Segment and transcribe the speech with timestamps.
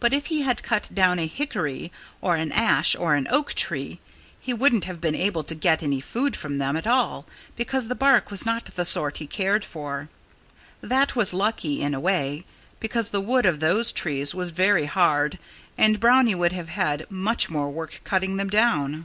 [0.00, 1.92] But if he had cut down a hickory
[2.22, 4.00] or an ash or an oak tree
[4.40, 7.94] he wouldn't have been able to get any food from them at all because the
[7.94, 10.08] bark was not the sort he cared for.
[10.80, 12.46] That was lucky, in a way,
[12.80, 15.38] because the wood of those trees was very hard
[15.76, 19.04] and Brownie would have had much more work cutting them down.